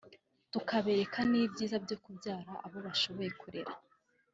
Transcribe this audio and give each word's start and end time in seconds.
tukabereka 0.51 1.19
n’ibyiza 1.31 1.77
byo 1.85 1.97
kubyara 2.03 2.53
abo 2.65 2.77
bashoboye 2.85 3.29
kurera 3.41 3.73